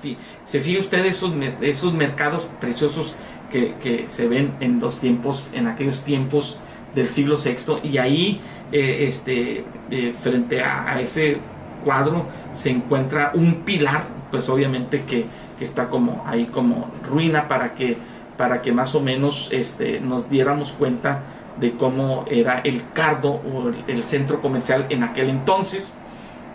Se 0.42 0.60
fija 0.60 0.80
usted 0.80 1.04
esos, 1.04 1.30
esos 1.60 1.92
mercados 1.92 2.48
preciosos 2.58 3.14
que, 3.50 4.06
se 4.08 4.26
ven 4.26 4.54
en 4.60 4.80
los 4.80 4.98
tiempos, 4.98 5.50
en 5.52 5.66
aquellos 5.66 6.00
tiempos 6.00 6.56
del 6.94 7.10
siglo 7.10 7.36
VI, 7.36 7.86
y 7.86 7.98
ahí 7.98 8.40
eh, 8.72 9.04
este, 9.06 9.64
eh, 9.90 10.14
frente 10.18 10.62
a, 10.62 10.98
ese 11.00 11.38
cuadro 11.84 12.26
se 12.52 12.70
encuentra 12.70 13.32
un 13.34 13.56
pilar, 13.56 14.06
pues 14.30 14.48
obviamente 14.48 15.04
que, 15.04 15.26
está 15.60 15.88
como 15.88 16.24
ahí 16.26 16.46
como 16.46 16.90
ruina 17.08 17.48
para 17.48 17.74
que, 17.74 17.96
para 18.36 18.60
que 18.60 18.72
más 18.72 18.94
o 18.94 19.00
menos 19.00 19.48
este, 19.50 19.98
nos 19.98 20.28
diéramos 20.28 20.72
cuenta 20.72 21.22
de 21.58 21.72
cómo 21.72 22.26
era 22.28 22.58
el 22.60 22.82
cardo 22.92 23.30
o 23.30 23.70
el, 23.86 24.04
centro 24.04 24.42
comercial 24.42 24.86
en 24.90 25.04
aquel 25.04 25.30
entonces. 25.30 25.96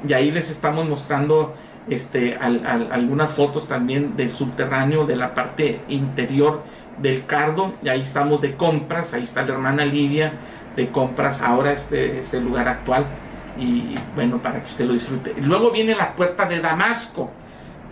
Y 0.07 0.13
ahí 0.13 0.31
les 0.31 0.49
estamos 0.49 0.87
mostrando 0.87 1.55
este, 1.89 2.35
al, 2.35 2.65
al, 2.65 2.91
algunas 2.91 3.33
fotos 3.33 3.67
también 3.67 4.15
del 4.15 4.35
subterráneo, 4.35 5.05
de 5.05 5.15
la 5.15 5.33
parte 5.33 5.81
interior 5.89 6.63
del 6.99 7.25
cardo. 7.25 7.73
Y 7.83 7.89
ahí 7.89 8.01
estamos 8.01 8.41
de 8.41 8.55
compras, 8.55 9.13
ahí 9.13 9.23
está 9.23 9.43
la 9.43 9.53
hermana 9.53 9.85
Lidia 9.85 10.33
de 10.75 10.91
compras 10.91 11.41
ahora 11.41 11.73
este 11.73 12.19
es 12.19 12.33
el 12.33 12.45
lugar 12.45 12.67
actual 12.67 13.05
y 13.57 13.95
bueno 14.15 14.37
para 14.37 14.61
que 14.61 14.67
usted 14.67 14.85
lo 14.85 14.93
disfrute 14.93 15.35
luego 15.41 15.71
viene 15.71 15.95
la 15.95 16.15
puerta 16.15 16.45
de 16.45 16.61
Damasco 16.61 17.31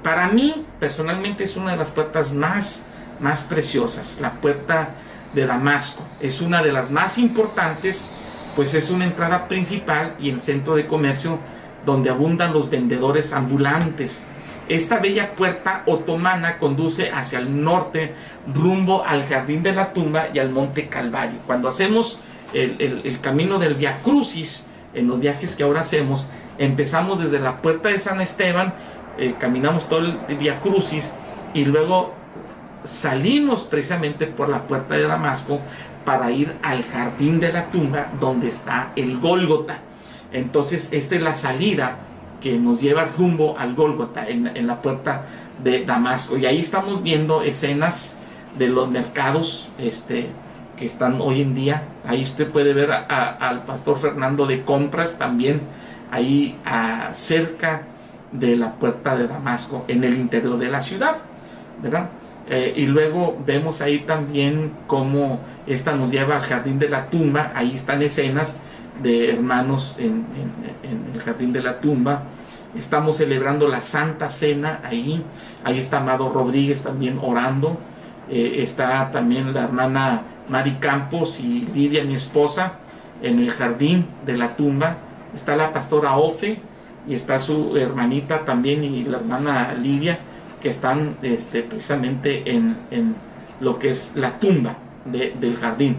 para 0.04 0.28
mí 0.30 0.66
personalmente 0.80 1.44
es 1.44 1.58
una 1.58 1.72
de 1.72 1.78
las 1.78 1.92
puertas 1.92 2.34
más 2.34 2.86
más 3.20 3.44
preciosas 3.44 4.20
la 4.22 4.34
puerta 4.34 4.90
de 5.34 5.46
Damasco 5.46 6.04
es 6.22 6.42
una 6.42 6.64
de 6.64 6.72
las 6.72 6.90
más 6.90 7.18
importantes 7.18 8.10
pues 8.56 8.74
es 8.74 8.90
una 8.90 9.06
entrada 9.06 9.48
principal 9.48 10.16
y 10.20 10.30
el 10.30 10.42
centro 10.42 10.76
de 10.76 10.88
comercio 10.88 11.40
donde 11.88 12.12
abundan 12.12 12.54
los 12.54 12.70
vendedores 12.70 13.34
ambulantes 13.34 14.28
esta 14.70 15.00
bella 15.00 15.34
puerta 15.34 15.84
otomana 15.86 16.58
conduce 16.58 17.10
hacia 17.10 17.40
el 17.40 17.64
norte 17.64 18.14
rumbo 18.54 19.06
al 19.06 19.26
jardín 19.26 19.64
de 19.64 19.72
la 19.72 19.94
tumba 19.94 20.28
y 20.34 20.40
al 20.40 20.50
monte 20.50 20.90
Calvario 20.90 21.40
cuando 21.48 21.70
hacemos 21.70 22.20
el, 22.54 23.20
camino 23.22 23.60
del 23.60 23.76
Via 23.76 24.00
Crucis, 24.04 24.68
en 24.94 25.08
los 25.08 25.20
viajes 25.20 25.56
que 25.56 25.64
ahora 25.64 25.82
hacemos, 25.82 26.30
empezamos 26.58 27.22
desde 27.22 27.40
la 27.40 27.62
puerta 27.62 27.90
de 27.90 28.00
San 28.00 28.22
Esteban, 28.22 28.74
eh, 29.18 29.36
caminamos 29.40 29.88
todo 29.88 30.00
el 30.00 30.36
Via 30.38 30.60
Crucis 30.62 31.14
y 31.54 31.66
luego 31.66 32.14
salimos 32.84 33.64
precisamente 33.64 34.28
por 34.28 34.50
la 34.50 34.68
puerta 34.68 34.96
de 34.96 35.04
Damasco 35.04 35.62
para 36.04 36.32
ir 36.32 36.56
al 36.62 36.84
jardín 36.84 37.40
de 37.40 37.52
la 37.52 37.70
tumba 37.70 38.08
donde 38.20 38.48
está 38.48 38.92
el 38.96 39.20
Gólgota. 39.20 39.80
Entonces, 40.32 40.90
esta 40.92 41.16
es 41.16 41.22
la 41.22 41.36
salida 41.36 41.98
que 42.42 42.60
nos 42.60 42.82
lleva 42.82 43.06
rumbo 43.06 43.58
al 43.58 43.76
Gólgota 43.76 44.28
en, 44.28 44.68
la 44.68 44.82
puerta 44.82 45.24
de 45.64 45.86
Damasco. 45.86 46.38
Y 46.38 46.46
ahí 46.46 46.60
estamos 46.60 47.02
viendo 47.02 47.42
escenas 47.42 48.16
de 48.58 48.68
los 48.68 48.90
mercados, 48.90 49.70
este, 49.78 50.30
que 50.78 50.86
están 50.86 51.20
hoy 51.20 51.42
en 51.42 51.56
día. 51.56 51.84
Ahí 52.06 52.24
usted 52.24 52.50
puede 52.50 52.74
ver 52.74 52.92
al 52.92 53.64
pastor 53.66 53.98
Fernando 53.98 54.46
de 54.46 54.64
compras 54.64 55.18
también, 55.18 55.62
ahí 56.12 56.58
cerca 57.14 57.84
de 58.32 58.56
la 58.56 58.76
puerta 58.76 59.16
de 59.16 59.28
Damasco, 59.28 59.86
en 59.88 60.04
el 60.04 60.16
interior 60.18 60.58
de 60.58 60.68
la 60.68 60.82
ciudad, 60.82 61.18
¿verdad? 61.82 62.10
Eh, 62.50 62.74
y 62.78 62.86
luego 62.86 63.38
vemos 63.46 63.82
ahí 63.82 64.00
también 64.00 64.72
cómo 64.88 65.42
esta 65.66 65.94
nos 65.96 66.12
lleva 66.12 66.38
al 66.38 66.42
jardín 66.42 66.80
de 66.80 66.88
la 66.88 67.10
tumba, 67.10 67.52
ahí 67.56 67.76
están 67.76 68.02
escenas 68.02 68.58
de 69.02 69.32
hermanos 69.32 69.96
en, 70.00 70.26
el 71.14 71.22
jardín 71.22 71.54
de 71.54 71.62
la 71.62 71.80
tumba. 71.80 72.24
Estamos 72.76 73.18
celebrando 73.18 73.68
la 73.68 73.82
Santa 73.82 74.30
Cena 74.30 74.82
ahí, 74.84 75.24
ahí 75.64 75.80
está 75.80 76.00
Amado 76.00 76.32
Rodríguez 76.32 76.84
también 76.84 77.20
orando, 77.22 77.78
eh, 78.30 78.58
está 78.60 79.10
también 79.12 79.54
la 79.54 79.64
hermana 79.64 80.22
Mari 80.50 80.76
Campos 80.76 81.40
y 81.40 81.66
Lidia, 81.74 82.04
mi 82.04 82.14
esposa, 82.14 82.74
en 83.22 83.40
el 83.40 83.52
jardín 83.52 84.06
de 84.26 84.38
la 84.38 84.56
tumba. 84.56 84.98
Está 85.34 85.56
la 85.56 85.72
pastora 85.72 86.18
Ofe 86.18 86.60
y 87.08 87.14
está 87.14 87.40
su 87.40 87.76
hermanita 87.78 88.46
también 88.46 88.84
y 88.84 89.04
la 89.04 89.18
hermana 89.18 89.74
Lidia, 89.74 90.20
que 90.62 90.70
están 90.70 91.18
este, 91.22 91.64
precisamente 91.64 92.52
en, 92.52 92.78
en, 92.92 93.16
lo 93.60 93.80
que 93.80 93.90
es 93.90 94.14
la 94.16 94.40
tumba 94.40 94.78
de, 95.06 95.34
del 95.40 95.56
jardín. 95.56 95.98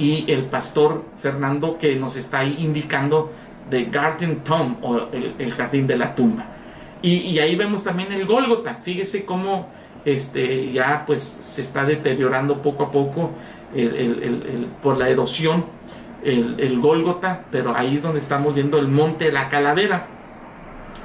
Y 0.00 0.24
el 0.32 0.46
pastor 0.46 1.04
Fernando 1.20 1.78
que 1.78 1.94
nos 1.96 2.16
está 2.16 2.40
ahí 2.40 2.56
indicando 2.58 3.30
de 3.68 3.84
Garden 3.84 4.40
Tomb 4.40 4.78
o 4.82 4.96
el, 5.12 5.34
el 5.38 5.52
jardín 5.52 5.86
de 5.86 5.96
la 5.96 6.14
tumba. 6.14 6.46
Y, 7.02 7.38
ahí 7.38 7.56
vemos 7.56 7.82
también 7.82 8.12
el 8.12 8.26
Gólgota. 8.26 8.74
Fíjese 8.82 9.24
cómo 9.24 9.68
este, 10.04 10.70
ya 10.70 11.04
pues 11.06 11.22
se 11.22 11.62
está 11.62 11.84
deteriorando 11.84 12.60
poco 12.60 12.84
a 12.84 12.90
poco 12.90 13.30
el, 13.74 14.68
por 14.82 14.98
la 14.98 15.08
erosión, 15.08 15.64
el, 16.22 16.78
Gólgota, 16.80 17.46
pero 17.50 17.74
ahí 17.74 17.96
es 17.96 18.02
donde 18.02 18.18
estamos 18.18 18.54
viendo 18.54 18.78
el 18.78 18.88
monte 18.88 19.26
de 19.26 19.32
la 19.32 19.48
calavera. 19.48 20.06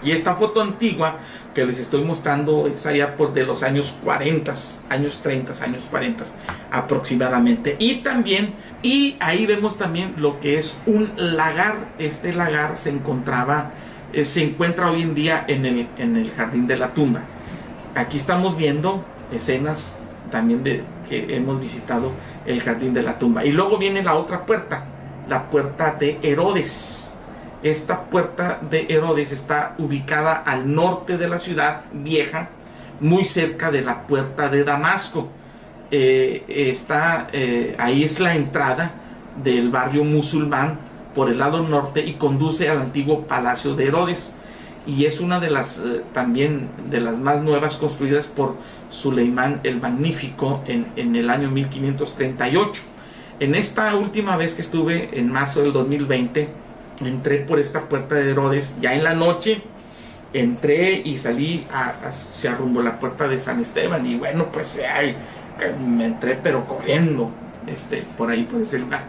Y 0.04 0.12
esta 0.12 0.36
foto 0.36 0.62
antigua 0.62 1.20
que 1.54 1.66
les 1.66 1.80
estoy 1.80 2.04
mostrando 2.04 2.68
es 2.68 2.86
allá 2.86 3.16
por 3.16 3.34
de 3.34 3.46
los 3.46 3.64
años 3.64 3.98
40, 4.04 4.54
años 4.90 5.22
30, 5.24 5.64
años 5.64 5.88
40 5.90 6.26
aproximadamente. 6.72 7.76
Y 7.80 7.96
también, 7.98 8.54
y 8.84 9.16
ahí 9.20 9.46
vemos 9.46 9.78
también 9.78 10.16
lo 10.18 10.40
que 10.40 10.60
es 10.60 10.78
un 10.86 11.12
lagar. 11.16 11.94
Este 11.98 12.34
lagar 12.34 12.78
se 12.78 12.90
encontraba, 12.90 13.72
eh, 14.14 14.26
se 14.26 14.44
encuentra 14.44 14.92
hoy 14.92 15.02
en 15.02 15.16
día 15.16 15.46
en 15.48 15.66
el, 15.66 15.88
en 15.98 16.18
el 16.18 16.32
jardín 16.32 16.68
de 16.68 16.78
la 16.78 16.94
tumba. 16.94 17.22
Aquí 17.96 18.18
estamos 18.18 18.58
viendo 18.58 19.06
escenas 19.32 19.98
también 20.30 20.64
de 20.64 20.84
que 21.08 21.36
hemos 21.36 21.60
visitado 21.60 22.12
el 22.46 22.62
jardín 22.62 22.94
de 22.94 23.04
la 23.04 23.18
tumba. 23.18 23.46
Y 23.46 23.52
luego 23.52 23.78
viene 23.78 24.04
la 24.04 24.16
otra 24.16 24.46
puerta, 24.46 24.84
la 25.28 25.50
puerta 25.50 25.96
de 25.98 26.20
Herodes. 26.22 27.05
Esta 27.66 28.12
puerta 28.12 28.60
de 28.70 28.86
Herodes 28.90 29.32
está 29.32 29.74
ubicada 29.80 30.36
al 30.36 30.72
norte 30.72 31.18
de 31.18 31.28
la 31.28 31.40
ciudad 31.40 31.86
vieja, 31.94 32.50
muy 33.00 33.26
cerca 33.26 33.72
de 33.72 33.82
la 33.82 34.06
puerta 34.06 34.50
de 34.50 34.64
Damasco. 34.64 35.30
Eh, 35.90 36.44
está, 36.48 37.28
eh, 37.34 37.76
ahí 37.80 38.04
es 38.04 38.20
la 38.20 38.36
entrada 38.36 38.92
del 39.44 39.72
barrio 39.72 40.04
musulmán 40.04 40.78
por 41.16 41.28
el 41.32 41.40
lado 41.40 41.68
norte 41.68 42.06
y 42.06 42.14
conduce 42.14 42.70
al 42.70 42.82
antiguo 42.82 43.24
palacio 43.26 43.74
de 43.74 43.88
Herodes 43.88 44.36
y 44.86 45.06
es 45.06 45.20
una 45.20 45.40
de 45.40 45.50
las 45.50 45.80
eh, 45.80 46.04
también 46.14 46.70
de 46.92 47.00
las 47.00 47.18
más 47.18 47.42
nuevas 47.42 47.78
construidas 47.78 48.28
por 48.28 48.58
Suleimán 48.92 49.62
el 49.64 49.82
Magnífico 49.82 50.62
en, 50.68 50.86
en, 50.98 51.16
el 51.16 51.32
año 51.32 51.50
1538. 51.50 52.84
En 53.40 53.56
esta 53.56 53.96
última 53.96 54.38
vez 54.38 54.54
que 54.54 54.62
estuve 54.62 55.18
en 55.18 55.32
marzo 55.32 55.64
del 55.64 55.74
2020, 55.74 56.65
entré 57.02 57.40
por 57.40 57.60
esta 57.60 57.82
puerta 57.82 58.16
de 58.16 58.32
Herodes 58.32 58.78
ya 58.80 58.94
en 58.94 59.04
la 59.04 59.14
noche. 59.14 59.62
Entré 60.34 61.02
y 61.04 61.18
salí 61.18 61.66
hacia 62.04 62.56
rumbo 62.56 62.82
a 62.82 62.84
la 62.84 63.00
puerta 63.00 63.28
de 63.28 63.40
San 63.40 63.62
Esteban. 63.62 64.06
Y 64.06 64.18
bueno, 64.18 64.50
pues 64.52 64.82
me 65.86 66.06
entré, 66.06 66.38
pero 66.42 66.66
corriendo 66.66 67.32
este, 67.68 68.04
por 68.18 68.30
ahí, 68.30 68.44
por 68.44 68.62
ese 68.62 68.80
lugar. 68.80 69.04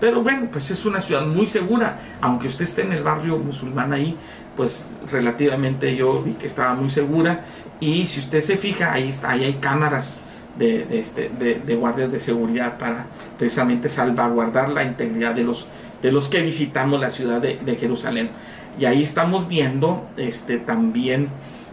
Pero 0.00 0.22
bueno, 0.22 0.48
pues 0.50 0.70
es 0.70 0.84
una 0.84 1.00
ciudad 1.00 1.24
muy 1.26 1.46
segura, 1.46 2.16
aunque 2.20 2.48
usted 2.48 2.64
esté 2.64 2.82
en 2.82 2.92
el 2.92 3.02
barrio 3.02 3.38
musulmán 3.38 3.92
ahí, 3.92 4.18
pues 4.56 4.88
relativamente 5.10 5.94
yo 5.94 6.22
vi 6.22 6.32
que 6.32 6.46
estaba 6.46 6.74
muy 6.74 6.90
segura. 6.90 7.44
Y 7.80 8.06
si 8.06 8.20
usted 8.20 8.40
se 8.40 8.56
fija, 8.56 8.92
ahí 8.92 9.08
está, 9.08 9.30
ahí 9.30 9.44
hay 9.44 9.54
cámaras 9.54 10.20
de, 10.58 10.86
este, 10.98 11.30
de, 11.30 11.76
guardias 11.76 12.12
de 12.12 12.20
seguridad 12.20 12.78
para 12.78 13.06
precisamente 13.38 13.88
salvaguardar 13.88 14.68
la 14.68 14.84
integridad 14.84 15.34
de 15.34 15.44
los, 15.44 15.66
de 16.02 16.12
los 16.12 16.28
que 16.28 16.42
visitamos 16.42 17.00
la 17.00 17.10
ciudad 17.10 17.40
de, 17.40 17.76
Jerusalén. 17.76 18.30
Y 18.78 18.84
ahí 18.86 19.02
estamos 19.02 19.48
viendo 19.48 20.06
este, 20.16 20.58
también 20.58 21.28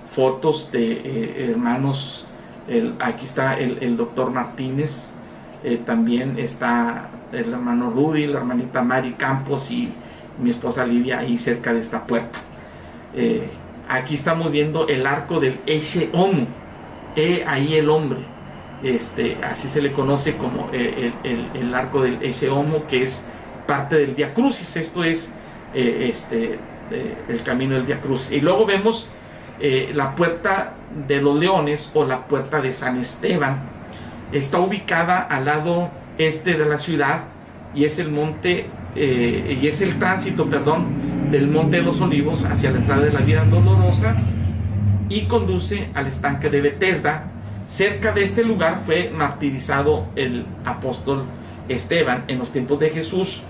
fotos 0.10 0.72
de 0.72 0.92
eh, 0.92 1.52
hermanos, 1.52 2.28
el, 2.68 2.96
aquí 3.00 3.26
está 3.26 3.58
el, 3.58 3.78
el 3.82 3.98
doctor 3.98 4.32
Martínez, 4.32 5.12
eh, 5.64 5.80
también 5.84 6.40
está 6.40 7.10
el 7.32 7.54
hermano 7.54 7.92
Rudy, 7.92 8.28
la 8.28 8.40
hermanita 8.40 8.82
Mari 8.82 9.14
Campos 9.14 9.72
y 9.72 9.94
mi 10.42 10.50
esposa 10.50 10.86
Lidia 10.86 11.20
ahí 11.20 11.38
cerca 11.38 11.74
de 11.74 11.80
esta 11.80 12.06
puerta. 12.08 12.40
Eh, 13.14 13.50
aquí 13.90 14.16
estamos 14.16 14.52
viendo 14.52 14.88
el 14.88 15.06
arco 15.06 15.40
del 15.40 15.60
Ese 15.66 16.10
Homo, 16.14 16.48
ahí 17.46 17.76
el 17.76 17.90
hombre, 17.90 18.20
este, 18.84 19.38
así 19.44 19.68
se 19.68 19.82
le 19.82 19.92
conoce 19.92 20.38
como 20.38 20.70
eh, 20.74 21.14
el, 21.24 21.74
arco 21.74 22.04
del 22.04 22.18
Ese 22.22 22.50
Homo, 22.50 22.88
que 22.88 23.04
es 23.04 23.26
parte 23.68 23.96
del 23.96 24.16
Via 24.16 24.34
Crucis, 24.34 24.76
esto 24.78 25.04
es 25.04 25.34
este, 25.74 26.60
el 27.30 27.44
camino 27.44 27.76
del 27.76 27.84
Via 27.84 28.02
Crucis. 28.02 28.32
Y 28.32 28.42
luego 28.42 28.66
vemos 28.66 29.08
la 29.94 30.16
puerta 30.16 30.74
de 31.08 31.22
los 31.22 31.40
leones 31.40 31.92
o 31.94 32.06
la 32.06 32.28
puerta 32.28 32.62
de 32.62 32.74
San 32.74 32.98
Esteban, 32.98 33.60
está 34.32 34.60
ubicada 34.60 35.20
al 35.20 35.46
lado 35.46 35.92
este 36.18 36.58
de 36.58 36.66
la 36.66 36.78
ciudad 36.78 37.24
y 37.74 37.86
es 37.86 38.00
el 38.00 38.12
monte 38.12 38.68
eh, 38.96 39.58
y 39.62 39.68
es 39.68 39.82
el 39.82 39.98
tránsito, 39.98 40.50
perdón, 40.50 41.32
del 41.32 41.48
monte 41.48 41.78
de 41.78 41.84
los 41.84 42.02
olivos 42.02 42.46
hacia 42.46 42.72
la 42.72 42.78
entrada 42.78 43.04
de 43.04 43.12
la 43.12 43.22
vida 43.22 43.46
dolorosa 43.46 44.16
y 45.08 45.24
conduce 45.24 45.90
al 45.94 46.08
estanque 46.08 46.50
de 46.50 46.62
Bethesda. 46.62 47.31
Cerca 47.72 48.12
de 48.12 48.22
este 48.22 48.44
lugar 48.44 48.82
fue 48.86 49.12
martirizado 49.16 50.08
el 50.18 50.46
apóstol 50.66 51.24
Esteban 51.70 52.26
en 52.28 52.38
los 52.38 52.52
tiempos 52.52 52.78
de 52.82 52.90
Jesús, 52.90 53.44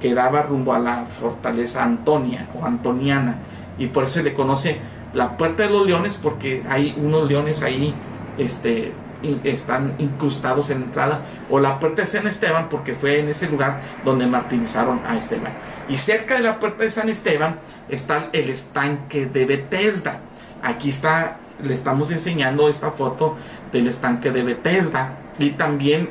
que 0.00 0.14
daba 0.14 0.40
rumbo 0.40 0.72
a 0.72 0.78
la 0.78 1.04
fortaleza 1.04 1.84
Antonia 1.84 2.46
o 2.58 2.64
Antoniana, 2.64 3.36
y 3.76 3.88
por 3.88 4.04
eso 4.04 4.14
se 4.14 4.22
le 4.22 4.32
conoce 4.32 4.78
la 5.12 5.36
puerta 5.36 5.64
de 5.64 5.68
los 5.68 5.86
leones, 5.86 6.16
porque 6.16 6.62
hay 6.66 6.96
unos 6.96 7.28
leones 7.28 7.62
ahí 7.62 7.94
este, 8.38 8.94
están 9.44 9.96
incrustados 9.98 10.70
en 10.70 10.80
la 10.80 10.86
entrada, 10.86 11.20
o 11.50 11.60
la 11.60 11.78
puerta 11.78 12.00
de 12.00 12.06
San 12.06 12.26
Esteban, 12.26 12.70
porque 12.70 12.94
fue 12.94 13.18
en 13.18 13.28
ese 13.28 13.50
lugar 13.50 13.82
donde 14.02 14.26
martirizaron 14.26 15.02
a 15.06 15.18
Esteban. 15.18 15.52
Y 15.90 15.98
cerca 15.98 16.36
de 16.36 16.40
la 16.40 16.58
puerta 16.58 16.84
de 16.84 16.90
San 16.90 17.10
Esteban 17.10 17.60
está 17.90 18.30
el 18.32 18.48
estanque 18.48 19.26
de 19.26 19.44
Bethesda. 19.44 20.20
Aquí 20.62 20.88
está, 20.88 21.36
le 21.62 21.74
estamos 21.74 22.10
enseñando 22.10 22.68
esta 22.68 22.90
foto 22.90 23.36
del 23.72 23.88
estanque 23.88 24.30
de 24.30 24.42
Bethesda. 24.42 25.18
Y 25.38 25.50
también, 25.50 26.10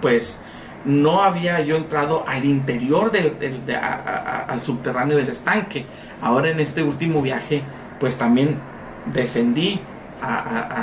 pues, 0.00 0.40
no 0.84 1.22
había 1.22 1.60
yo 1.60 1.76
entrado 1.76 2.24
al 2.28 2.44
interior 2.44 3.10
del, 3.10 3.36
al 3.74 4.62
subterráneo 4.62 5.16
del 5.16 5.28
estanque. 5.28 5.86
Ahora 6.20 6.50
en 6.50 6.60
este 6.60 6.82
último 6.82 7.22
viaje, 7.22 7.62
pues 8.00 8.18
también 8.18 8.58
descendí 9.12 9.80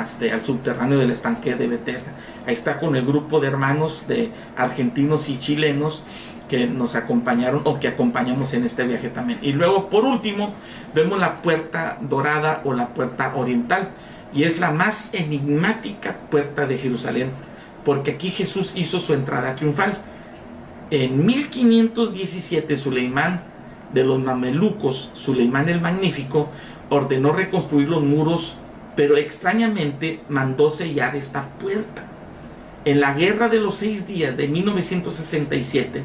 este, 0.04 0.32
al 0.32 0.46
subterráneo 0.46 1.00
del 1.00 1.12
estanque 1.12 1.56
de 1.56 1.68
Bethesda. 1.68 2.14
Ahí 2.46 2.54
está 2.54 2.80
con 2.80 2.96
el 2.96 3.06
grupo 3.06 3.40
de 3.40 3.48
hermanos 3.48 4.04
de 4.08 4.32
argentinos 4.56 5.30
y 5.30 5.40
chilenos 5.40 6.04
que 6.50 6.68
nos 6.68 6.96
acompañaron 6.96 7.62
o 7.64 7.80
que 7.80 7.88
acompañamos 7.88 8.54
en 8.54 8.66
este 8.66 8.86
viaje 8.86 9.10
también. 9.10 9.40
Y 9.42 9.54
luego, 9.54 9.90
por 9.90 10.04
último, 10.04 10.54
vemos 10.94 11.20
la 11.20 11.42
puerta 11.42 11.98
dorada 12.02 12.62
o 12.66 12.74
la 12.74 12.90
puerta 12.90 13.34
oriental. 13.36 13.90
Y 14.34 14.44
es 14.44 14.60
la 14.60 14.72
más 14.72 15.14
enigmática 15.14 16.18
puerta 16.30 16.66
de 16.66 16.78
Jerusalén, 16.78 17.32
porque 17.84 18.12
aquí 18.12 18.30
Jesús 18.30 18.74
hizo 18.76 19.00
su 19.00 19.14
entrada 19.14 19.56
triunfal. 19.56 19.98
En 20.90 21.26
1517, 21.26 22.78
Suleimán 22.78 23.44
de 23.94 24.04
los 24.04 24.20
mamelucos, 24.20 25.10
Suleimán 25.14 25.70
el 25.70 25.82
Magnífico, 25.82 26.50
ordenó 26.90 27.32
reconstruir 27.32 27.90
los 27.90 28.04
muros 28.04 28.58
pero 28.96 29.18
extrañamente 29.18 30.22
mandó 30.30 30.70
sellar 30.70 31.16
esta 31.16 31.50
puerta. 31.60 32.04
En 32.84 33.00
la 33.00 33.14
guerra 33.14 33.48
de 33.48 33.60
los 33.60 33.76
seis 33.76 34.08
días 34.08 34.36
de 34.38 34.48
1967, 34.48 36.04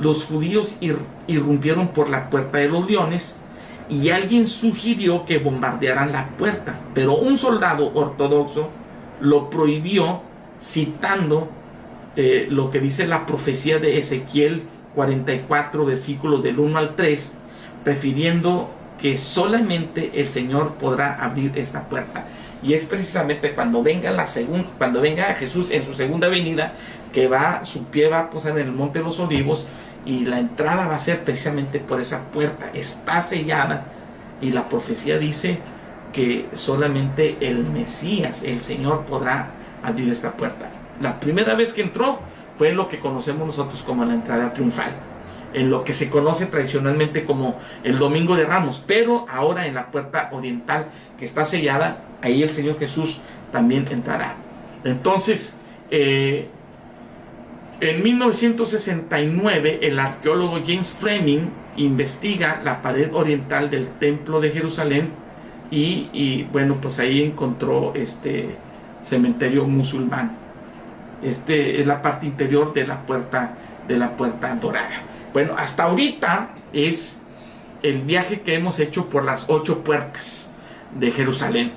los 0.00 0.24
judíos 0.24 0.78
irrumpieron 1.26 1.88
por 1.88 2.08
la 2.08 2.30
puerta 2.30 2.58
de 2.58 2.68
los 2.68 2.88
leones 2.88 3.36
y 3.88 4.10
alguien 4.10 4.46
sugirió 4.46 5.24
que 5.26 5.38
bombardearan 5.38 6.12
la 6.12 6.28
puerta, 6.36 6.80
pero 6.94 7.16
un 7.16 7.36
soldado 7.36 7.92
ortodoxo 7.94 8.70
lo 9.20 9.50
prohibió 9.50 10.22
citando 10.60 11.50
eh, 12.16 12.46
lo 12.50 12.70
que 12.70 12.80
dice 12.80 13.06
la 13.06 13.26
profecía 13.26 13.78
de 13.78 13.98
Ezequiel 13.98 14.64
44 14.94 15.84
versículos 15.84 16.42
del 16.42 16.58
1 16.58 16.78
al 16.78 16.96
3, 16.96 17.34
prefiriendo 17.84 18.70
que 19.02 19.18
solamente 19.18 20.20
el 20.20 20.30
Señor 20.30 20.74
podrá 20.74 21.16
abrir 21.20 21.52
esta 21.56 21.88
puerta. 21.88 22.24
Y 22.62 22.74
es 22.74 22.84
precisamente 22.84 23.52
cuando 23.52 23.82
venga 23.82 24.12
la 24.12 24.28
segunda, 24.28 24.68
cuando 24.78 25.00
venga 25.00 25.34
Jesús 25.34 25.72
en 25.72 25.84
su 25.84 25.92
segunda 25.92 26.28
venida, 26.28 26.74
que 27.12 27.26
va, 27.26 27.64
su 27.64 27.86
pie 27.86 28.08
va 28.08 28.20
a 28.20 28.30
posar 28.30 28.52
en 28.52 28.68
el 28.68 28.72
monte 28.72 29.00
de 29.00 29.04
los 29.04 29.18
olivos 29.18 29.66
y 30.06 30.24
la 30.24 30.38
entrada 30.38 30.86
va 30.86 30.94
a 30.94 31.00
ser 31.00 31.24
precisamente 31.24 31.80
por 31.80 32.00
esa 32.00 32.26
puerta. 32.26 32.70
Está 32.74 33.20
sellada 33.20 33.86
y 34.40 34.52
la 34.52 34.68
profecía 34.68 35.18
dice 35.18 35.58
que 36.12 36.46
solamente 36.52 37.38
el 37.40 37.64
Mesías, 37.64 38.44
el 38.44 38.62
Señor, 38.62 39.04
podrá 39.06 39.50
abrir 39.82 40.08
esta 40.08 40.30
puerta. 40.30 40.70
La 41.00 41.18
primera 41.18 41.56
vez 41.56 41.72
que 41.72 41.82
entró 41.82 42.20
fue 42.56 42.72
lo 42.72 42.88
que 42.88 43.00
conocemos 43.00 43.48
nosotros 43.48 43.82
como 43.82 44.04
la 44.04 44.14
entrada 44.14 44.52
triunfal 44.52 44.92
en 45.54 45.70
lo 45.70 45.84
que 45.84 45.92
se 45.92 46.10
conoce 46.10 46.46
tradicionalmente 46.46 47.24
como 47.24 47.58
el 47.84 47.98
Domingo 47.98 48.36
de 48.36 48.44
Ramos, 48.44 48.82
pero 48.86 49.26
ahora 49.30 49.66
en 49.66 49.74
la 49.74 49.90
puerta 49.90 50.30
oriental 50.32 50.86
que 51.18 51.24
está 51.24 51.44
sellada, 51.44 52.04
ahí 52.22 52.42
el 52.42 52.52
Señor 52.52 52.78
Jesús 52.78 53.20
también 53.50 53.86
entrará. 53.90 54.36
Entonces, 54.84 55.56
eh, 55.90 56.48
en 57.80 58.02
1969 58.02 59.80
el 59.82 59.98
arqueólogo 59.98 60.60
James 60.64 60.96
Fleming 60.98 61.50
investiga 61.76 62.60
la 62.64 62.82
pared 62.82 63.12
oriental 63.14 63.70
del 63.70 63.88
templo 63.98 64.40
de 64.40 64.50
Jerusalén 64.50 65.10
y, 65.70 66.10
y 66.12 66.48
bueno, 66.52 66.76
pues 66.80 66.98
ahí 66.98 67.22
encontró 67.22 67.92
este 67.94 68.56
cementerio 69.02 69.66
musulmán. 69.66 70.36
Este 71.22 71.80
es 71.80 71.86
la 71.86 72.02
parte 72.02 72.26
interior 72.26 72.72
de 72.72 72.86
la 72.86 73.02
puerta 73.06 73.56
de 73.86 73.98
la 73.98 74.16
puerta 74.16 74.54
dorada. 74.56 75.02
Bueno, 75.32 75.54
hasta 75.56 75.84
ahorita 75.84 76.50
es 76.72 77.22
el 77.82 78.02
viaje 78.02 78.42
que 78.42 78.54
hemos 78.54 78.78
hecho 78.78 79.06
por 79.06 79.24
las 79.24 79.46
ocho 79.48 79.82
puertas 79.82 80.52
de 80.94 81.10
Jerusalén. 81.10 81.72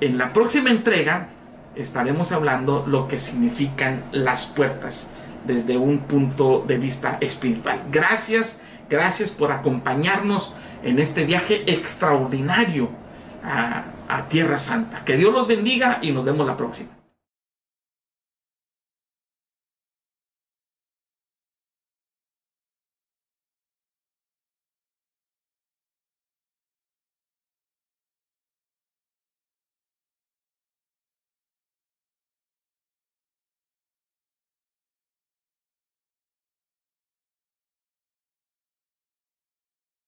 En 0.00 0.18
la 0.18 0.32
próxima 0.32 0.70
entrega 0.70 1.28
estaremos 1.74 2.32
hablando 2.32 2.84
lo 2.86 3.06
que 3.06 3.18
significan 3.18 4.04
las 4.12 4.46
puertas 4.46 5.10
desde 5.46 5.76
un 5.76 6.00
punto 6.00 6.64
de 6.66 6.78
vista 6.78 7.18
espiritual. 7.20 7.82
Gracias, 7.90 8.58
gracias 8.90 9.30
por 9.30 9.52
acompañarnos 9.52 10.54
en 10.82 10.98
este 10.98 11.24
viaje 11.24 11.70
extraordinario 11.72 12.88
a, 13.44 13.84
Tierra 14.28 14.58
Santa. 14.58 15.04
Que 15.04 15.16
Dios 15.16 15.32
los 15.32 15.46
bendiga 15.46 15.98
y 16.00 16.10
nos 16.10 16.24
vemos 16.24 16.46
la 16.46 16.56
próxima. 16.56 16.95